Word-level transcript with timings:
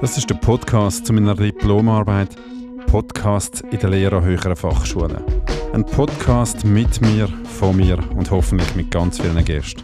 Das 0.00 0.16
ist 0.16 0.30
der 0.30 0.36
Podcast 0.36 1.06
zu 1.06 1.12
meiner 1.12 1.34
Diplomarbeit 1.34 2.36
Podcast 2.86 3.62
in 3.70 3.78
der 3.78 3.90
Lehre 3.90 4.16
an 4.16 4.24
höheren 4.24 4.56
Fachschulen. 4.56 5.22
Ein 5.72 5.84
Podcast 5.84 6.64
mit 6.64 7.00
mir, 7.00 7.28
von 7.28 7.76
mir 7.76 7.98
und 8.16 8.30
hoffentlich 8.30 8.74
mit 8.74 8.90
ganz 8.90 9.20
vielen 9.20 9.44
Gästen. 9.44 9.82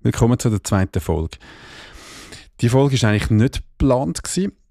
Willkommen 0.00 0.38
zu 0.38 0.50
der 0.50 0.64
zweiten 0.64 1.00
Folge. 1.00 1.38
Die 2.60 2.68
Folge 2.68 3.00
war 3.02 3.10
eigentlich 3.10 3.30
nicht 3.30 3.62
geplant. 3.78 4.20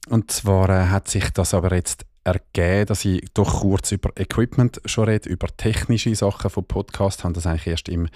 Und 0.10 0.32
zwar 0.32 0.70
äh, 0.70 0.88
hat 0.88 1.08
sich 1.08 1.30
das 1.32 1.54
aber 1.54 1.74
jetzt 1.74 2.06
ergeben, 2.28 2.86
dass 2.86 3.06
ich 3.06 3.26
doch 3.34 3.62
kurz 3.62 3.92
über 3.92 4.12
Equipment 4.16 4.82
schon 4.86 5.06
rede, 5.06 5.30
über 5.30 5.48
technische 5.56 6.14
Sachen 6.14 6.50
vom 6.50 6.66
Podcast, 6.66 7.24
habe 7.24 7.34
das 7.34 7.48
eigentlich 7.48 7.68
erst 7.68 7.90
im, 7.90 8.10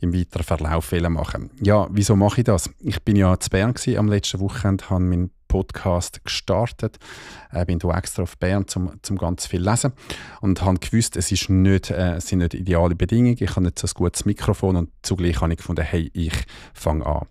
im 0.00 0.14
weiteren 0.14 0.42
Verlauf 0.42 0.92
machen. 0.92 1.50
Ja, 1.62 1.86
wieso 1.90 2.16
mache 2.16 2.40
ich 2.40 2.44
das? 2.44 2.70
Ich 2.80 3.02
bin 3.02 3.16
ja 3.16 3.38
zu 3.38 3.50
Bern 3.50 3.74
am 3.96 4.08
letzten 4.08 4.40
Wochenende, 4.40 4.88
habe 4.88 5.04
meinen 5.04 5.30
Podcast 5.48 6.24
gestartet. 6.24 6.98
Ich 7.52 7.58
äh, 7.58 7.64
bin 7.64 7.78
hier 7.80 7.94
extra 7.94 8.22
auf 8.22 8.38
Bern, 8.38 8.66
um 8.76 8.92
zum 9.02 9.18
ganz 9.18 9.46
viel 9.46 9.66
lesen 9.66 9.92
und 10.40 10.62
habe 10.62 10.78
gewusst, 10.78 11.16
es, 11.16 11.32
ist 11.32 11.50
nicht, 11.50 11.90
äh, 11.90 12.16
es 12.16 12.28
sind 12.28 12.38
nicht 12.38 12.54
ideale 12.54 12.94
Bedingungen. 12.94 13.36
Ich 13.40 13.50
habe 13.50 13.62
nicht 13.62 13.78
so 13.78 13.86
ein 13.86 13.92
gutes 13.94 14.24
Mikrofon 14.24 14.76
und 14.76 14.90
zugleich 15.02 15.40
habe 15.40 15.52
ich 15.52 15.58
gefunden, 15.58 15.82
hey, 15.82 16.10
ich 16.12 16.34
fange 16.74 17.06
an. 17.06 17.26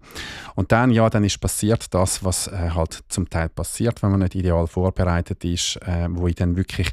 Und 0.55 0.71
dann, 0.71 0.91
ja, 0.91 1.09
dann 1.09 1.23
ist 1.23 1.39
passiert 1.39 1.93
das, 1.93 2.23
was 2.23 2.47
äh, 2.47 2.71
halt 2.71 3.03
zum 3.07 3.29
Teil 3.29 3.49
passiert, 3.49 4.03
wenn 4.03 4.11
man 4.11 4.19
nicht 4.21 4.35
ideal 4.35 4.67
vorbereitet 4.67 5.45
ist, 5.45 5.77
äh, 5.83 6.07
wo 6.09 6.27
ich 6.27 6.35
dann 6.35 6.57
wirklich 6.57 6.91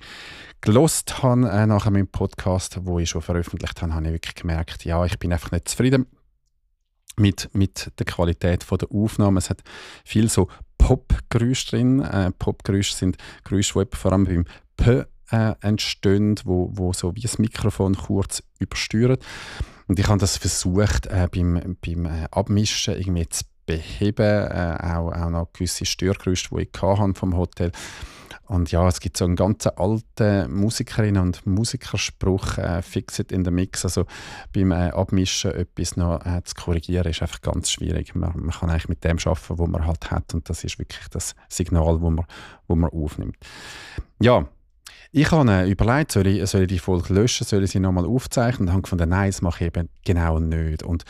gelost 0.61 1.23
habe 1.23 1.49
äh, 1.49 1.67
nach 1.67 1.89
meinem 1.91 2.09
Podcast, 2.09 2.79
wo 2.85 2.99
ich 2.99 3.11
schon 3.11 3.23
veröffentlicht 3.23 3.83
habe, 3.83 3.95
habe 3.95 4.07
ich 4.07 4.13
wirklich 4.13 4.35
gemerkt, 4.35 4.85
ja, 4.85 5.05
ich 5.05 5.19
bin 5.19 5.33
einfach 5.33 5.51
nicht 5.51 5.69
zufrieden 5.69 6.07
mit, 7.17 7.51
mit 7.53 7.93
der 7.99 8.07
Qualität 8.07 8.67
der 8.71 8.91
Aufnahme. 8.91 9.39
Es 9.39 9.51
hat 9.51 9.63
viel 10.05 10.29
so 10.29 10.49
Pop-Geräusche 10.85 11.71
drin. 11.71 12.01
Äh, 12.01 12.31
Pop-Geräusche 12.33 12.95
sind 12.95 13.17
Geräusche, 13.43 13.87
die 13.87 13.97
vor 13.97 14.13
allem 14.13 14.25
beim 14.25 14.45
P 14.77 15.05
äh, 15.31 15.55
entstehen, 15.63 16.35
wo, 16.45 16.69
wo 16.75 16.93
so 16.93 17.17
wie 17.17 17.23
das 17.23 17.39
Mikrofon 17.39 17.97
kurz 17.97 18.43
übersteuern. 18.59 19.17
Und 19.89 19.99
ich 19.99 20.07
habe 20.09 20.19
das 20.19 20.37
versucht, 20.37 21.07
äh, 21.07 21.27
beim, 21.33 21.79
beim 21.81 22.05
äh, 22.05 22.27
Abmischen 22.31 22.99
irgendwie 22.99 23.27
zu 23.31 23.45
beheben, 23.65 24.51
äh, 24.51 24.77
auch, 24.83 25.11
auch 25.11 25.31
noch 25.31 25.53
gewisse 25.55 25.87
Störgeräusche, 25.87 26.51
die 26.55 26.63
ich 26.65 27.17
vom 27.17 27.35
Hotel 27.35 27.69
hatte 27.69 27.79
und 28.47 28.71
ja, 28.73 28.87
es 28.87 29.01
gibt 29.01 29.17
so 29.17 29.25
einen 29.25 29.37
ganz 29.37 29.67
alten 29.67 30.53
Musikerinnen- 30.53 31.23
und 31.23 31.47
Musikerspruch, 31.47 32.59
äh, 32.59 32.83
«Fix 32.83 33.19
it 33.19 33.33
in 33.33 33.45
the 33.45 33.51
mix». 33.51 33.85
Also 33.85 34.05
beim 34.53 34.73
äh, 34.73 34.91
Abmischen 34.91 35.53
etwas 35.53 35.97
noch 35.97 36.25
äh, 36.25 36.43
zu 36.45 36.55
korrigieren, 36.55 37.07
ist 37.11 37.23
einfach 37.23 37.41
ganz 37.41 37.71
schwierig. 37.71 38.15
Man, 38.15 38.33
man, 38.37 38.51
kann 38.51 38.71
eigentlich 38.71 38.89
mit 38.89 39.05
dem 39.05 39.19
arbeiten, 39.19 39.59
was 39.59 39.69
man 39.69 39.87
halt 39.87 40.11
hat 40.11 40.35
und 40.35 40.49
das 40.51 40.65
ist 40.65 40.79
wirklich 40.79 41.09
das 41.11 41.35
Signal, 41.49 42.01
wo 42.01 42.11
man, 42.11 42.27
wo 42.67 42.75
man 42.75 42.91
aufnimmt. 42.91 43.37
Ja, 44.21 44.47
ich 45.17 45.31
habe 45.31 45.49
äh, 45.49 45.71
überlegt, 45.71 46.11
soll 46.11 46.27
ich, 46.27 46.45
soll 46.51 46.63
ich 46.63 46.69
die 46.69 46.81
Folge 46.81 47.15
löschen, 47.15 47.47
soll 47.47 47.63
ich 47.63 47.71
sie 47.71 47.79
nochmal 47.79 48.05
aufzeichnen 48.05 48.67
und 48.67 48.73
habe 48.73 48.83
gefunden, 48.83 49.09
nein, 49.11 49.31
das 49.31 49.43
mache 49.43 49.63
ich 49.63 49.69
eben 49.69 49.89
genau 50.05 50.41
nicht. 50.41 50.83
Und, 50.83 51.05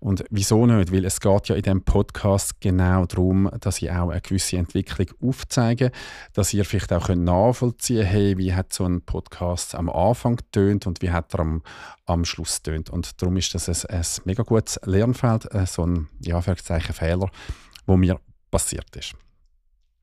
und 0.00 0.24
wieso 0.30 0.64
nicht? 0.64 0.90
Weil 0.90 1.04
es 1.04 1.20
geht 1.20 1.48
ja 1.48 1.54
in 1.54 1.60
diesem 1.60 1.82
Podcast 1.82 2.62
genau 2.62 3.04
darum, 3.04 3.50
dass 3.60 3.82
ich 3.82 3.90
auch 3.90 4.08
eine 4.08 4.22
gewisse 4.22 4.56
Entwicklung 4.56 5.08
aufzeige, 5.22 5.92
dass 6.32 6.54
ihr 6.54 6.64
vielleicht 6.64 6.94
auch 6.94 7.08
könnt 7.08 7.24
nachvollziehen 7.24 8.04
könnt, 8.04 8.12
hey, 8.12 8.38
wie 8.38 8.54
hat 8.54 8.72
so 8.72 8.86
ein 8.86 9.02
Podcast 9.02 9.74
am 9.74 9.90
Anfang 9.90 10.36
getönt 10.36 10.86
und 10.86 11.02
wie 11.02 11.10
hat 11.10 11.34
er 11.34 11.40
am, 11.40 11.62
am 12.06 12.24
Schluss 12.24 12.62
getönt. 12.62 12.88
Und 12.88 13.20
darum 13.20 13.36
ist 13.36 13.54
das 13.54 13.68
ein, 13.68 13.98
ein 13.98 14.06
mega 14.24 14.44
gutes 14.44 14.80
Lernfeld, 14.84 15.54
äh, 15.54 15.66
so 15.66 15.84
ein 15.84 16.08
ja, 16.20 16.40
Fehler, 16.40 17.30
wo 17.84 17.98
mir 17.98 18.18
passiert 18.50 18.96
ist. 18.96 19.14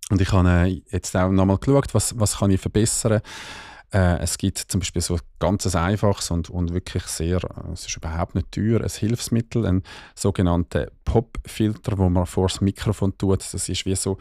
Und 0.10 0.22
ich 0.22 0.32
habe 0.32 0.50
äh, 0.50 0.82
jetzt 0.90 1.16
auch 1.16 1.30
nochmal 1.30 1.58
geschaut, 1.58 1.94
was, 1.94 2.20
was 2.20 2.38
kann 2.38 2.52
ich 2.52 2.60
verbessern 2.60 3.22
äh, 3.92 4.20
Es 4.20 4.38
gibt 4.38 4.58
zum 4.58 4.80
Beispiel 4.80 5.02
so 5.02 5.18
ganz 5.40 5.74
einfaches 5.76 6.32
und, 6.32 6.50
und 6.50 6.74
wirklich 6.74 7.04
sehr, 7.04 7.38
äh, 7.38 7.74
es 7.74 7.86
ist 7.86 7.96
überhaupt 7.96 8.36
nicht 8.36 8.52
teuer, 8.52 8.82
ein 8.82 8.90
Hilfsmittel, 8.90 9.66
ein 9.66 9.84
sogenannter 10.16 10.88
Pop-Filter, 11.06 11.98
wo 11.98 12.10
man 12.10 12.26
vor 12.26 12.48
das 12.48 12.62
Mikrofon 12.62 13.18
tut. 13.18 13.42
Das 13.42 13.70
ist 13.70 13.86
wie 13.86 13.96
so 13.96 14.18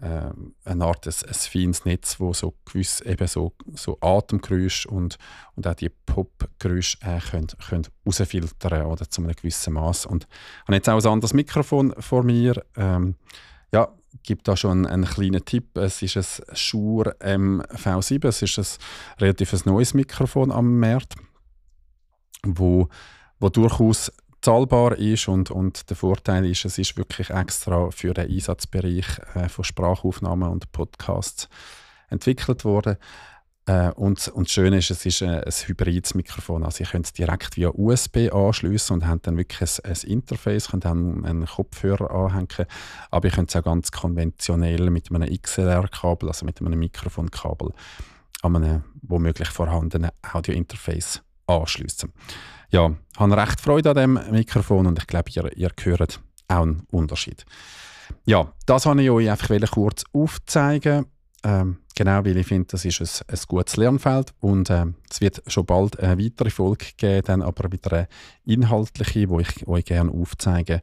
äh, 0.00 0.30
eine 0.64 0.84
Art 0.84 1.06
ein, 1.06 1.14
ein 1.26 1.34
feines 1.34 1.84
Netz, 1.84 2.18
wo 2.18 2.32
so 2.32 2.54
gewiss 2.64 3.00
eben 3.00 3.26
so, 3.26 3.52
so 3.74 3.98
Atemgeräusche 4.00 4.88
und, 4.88 5.18
und 5.54 5.66
auch 5.66 5.74
die 5.74 5.90
Pop-Geräusche 5.90 6.98
äh, 7.02 7.20
können, 7.20 7.48
können 7.68 7.86
rausfiltern 8.06 8.86
oder 8.86 9.08
zu 9.08 9.22
einem 9.22 9.34
gewissen 9.34 9.74
Maß. 9.74 10.06
Und 10.06 10.26
ich 10.28 10.62
habe 10.68 10.76
jetzt 10.76 10.88
auch 10.88 10.98
ein 10.98 11.12
anderes 11.12 11.34
Mikrofon 11.34 11.94
vor 11.98 12.24
mir. 12.24 12.64
Ähm, 12.76 13.16
ja, 13.72 13.92
gibt 14.22 14.48
da 14.48 14.56
schon 14.56 14.86
einen 14.86 15.04
kleinen 15.04 15.44
Tipp. 15.44 15.76
Es 15.76 16.02
ist 16.02 16.16
ein 16.16 16.56
Shure 16.56 17.16
MV7. 17.20 18.26
Es 18.28 18.42
ist 18.42 18.58
ein 18.58 19.20
relativ 19.20 19.64
neues 19.64 19.94
Mikrofon 19.94 20.52
am 20.52 20.78
Markt, 20.78 21.14
wo, 22.44 22.88
wo 23.38 23.48
durchaus 23.48 24.12
zahlbar 24.40 24.98
ist 24.98 25.26
und, 25.28 25.50
und 25.50 25.88
der 25.88 25.96
Vorteil 25.96 26.44
ist, 26.44 26.66
es 26.66 26.76
ist 26.76 26.98
wirklich 26.98 27.30
extra 27.30 27.90
für 27.90 28.12
den 28.12 28.30
Einsatzbereich 28.30 29.06
äh, 29.34 29.48
von 29.48 29.64
Sprachaufnahmen 29.64 30.50
und 30.50 30.70
Podcasts 30.70 31.48
entwickelt 32.10 32.64
worden. 32.64 32.96
Äh, 33.66 33.90
und, 33.92 34.28
und 34.28 34.46
das 34.46 34.52
Schöne 34.52 34.78
ist, 34.78 34.90
es 34.90 35.06
ist 35.06 35.22
ein, 35.22 35.42
ein 35.42 35.52
hybrides 35.52 36.14
Mikrofon. 36.14 36.64
Also 36.64 36.84
ihr 36.84 36.90
könnt 36.90 37.06
es 37.06 37.12
direkt 37.12 37.56
via 37.56 37.70
USB 37.70 38.30
anschließen 38.32 38.94
und 38.94 39.06
habt 39.06 39.26
dann 39.26 39.38
wirklich 39.38 39.60
ein, 39.84 39.90
ein 39.90 40.10
Interface, 40.10 40.68
könnt 40.68 40.84
dann 40.84 41.24
einen 41.24 41.46
Kopfhörer 41.46 42.10
anhängen. 42.10 42.66
Aber 43.10 43.28
ihr 43.28 43.32
könnt 43.32 43.50
es 43.50 43.56
auch 43.56 43.64
ganz 43.64 43.90
konventionell 43.90 44.90
mit 44.90 45.10
einem 45.10 45.28
XLR-Kabel, 45.40 46.28
also 46.28 46.44
mit 46.44 46.60
einem 46.60 46.78
Mikrofonkabel, 46.78 47.72
an 48.42 48.56
einem 48.56 48.84
womöglich 49.02 49.48
vorhandenen 49.48 50.10
Audio-Interface 50.32 51.22
anschließen. 51.46 52.12
Ja, 52.70 52.90
ich 53.12 53.20
habe 53.20 53.36
recht 53.36 53.60
Freude 53.60 53.90
an 53.90 53.96
dem 53.96 54.20
Mikrofon 54.30 54.86
und 54.86 54.98
ich 54.98 55.06
glaube, 55.06 55.30
ihr, 55.30 55.56
ihr 55.56 55.70
hört 55.84 56.20
auch 56.48 56.62
einen 56.62 56.86
Unterschied. 56.90 57.46
Ja, 58.26 58.52
das 58.66 58.84
wollte 58.84 59.02
ich 59.02 59.10
euch 59.10 59.30
einfach 59.30 59.70
kurz 59.70 60.04
aufzeigen. 60.12 61.06
Ähm, 61.42 61.78
genau, 61.94 62.24
weil 62.24 62.36
ich 62.36 62.46
finde, 62.46 62.68
das 62.68 62.84
ist 62.84 63.00
ein, 63.00 63.34
ein 63.34 63.40
gutes 63.48 63.76
Lernfeld 63.76 64.32
und 64.40 64.70
äh, 64.70 64.86
es 65.10 65.20
wird 65.20 65.42
schon 65.46 65.66
bald 65.66 65.98
eine 65.98 66.22
weitere 66.22 66.50
Folge 66.50 66.86
geben, 66.96 67.26
dann 67.26 67.42
aber 67.42 67.70
wieder 67.72 67.92
eine 67.92 68.08
inhaltliche, 68.44 69.28
wo 69.28 69.40
ich 69.40 69.66
euch 69.66 69.84
gerne 69.84 70.10
aufzeige, 70.10 70.82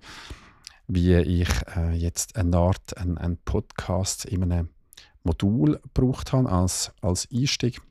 wie 0.88 1.16
ich 1.16 1.50
äh, 1.76 1.94
jetzt 1.94 2.36
eine 2.36 2.58
Art, 2.58 2.98
einen, 2.98 3.18
einen 3.18 3.38
Podcast 3.38 4.26
in 4.26 4.44
einem 4.44 4.70
Modul 5.24 5.80
gebraucht 5.94 6.34
habe 6.34 6.50
als, 6.50 6.92
als 7.02 7.28
Einstieg 7.32 7.82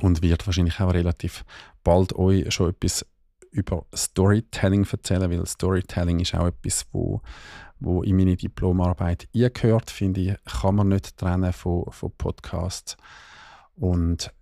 und 0.00 0.22
wird 0.22 0.46
wahrscheinlich 0.46 0.80
auch 0.80 0.92
relativ 0.92 1.44
bald 1.84 2.14
euch 2.14 2.52
schon 2.52 2.70
etwas 2.70 3.06
über 3.50 3.84
Storytelling 3.94 4.86
erzählen, 4.90 5.30
weil 5.30 5.46
Storytelling 5.46 6.20
ist 6.20 6.34
auch 6.34 6.46
etwas, 6.46 6.86
wo, 6.92 7.20
wo 7.80 8.02
in 8.02 8.16
meine 8.16 8.36
Diplomarbeit 8.36 9.28
eingehört, 9.34 9.90
finde 9.90 10.20
ich, 10.20 10.36
kann 10.60 10.76
man 10.76 10.88
nicht 10.88 11.16
trennen 11.16 11.52
von, 11.52 11.84
von 11.90 12.12
Podcasts. 12.16 12.96
Und 13.76 14.32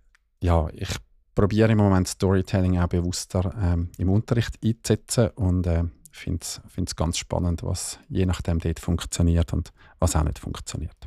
ja, 0.41 0.67
ich 0.73 0.89
probiere 1.35 1.71
im 1.71 1.77
Moment 1.77 2.07
Storytelling 2.07 2.79
auch 2.79 2.87
bewusster 2.87 3.53
ähm, 3.61 3.89
im 3.97 4.09
Unterricht 4.09 4.59
einzusetzen 4.63 5.29
und 5.35 5.65
äh, 5.67 5.85
finde 6.11 6.41
es 6.41 6.95
ganz 6.95 7.17
spannend, 7.17 7.63
was 7.63 7.99
je 8.09 8.25
nachdem 8.25 8.59
dort 8.59 8.79
funktioniert 8.79 9.53
und 9.53 9.71
was 9.99 10.15
auch 10.15 10.23
nicht 10.23 10.39
funktioniert. 10.39 10.97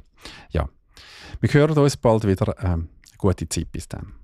Ja, 0.50 0.68
wir 1.40 1.52
hören 1.52 1.76
uns 1.76 1.96
bald 1.96 2.26
wieder. 2.26 2.56
Ähm, 2.62 2.88
gute 3.18 3.48
Zeit 3.48 3.70
bis 3.70 3.88
dann. 3.88 4.21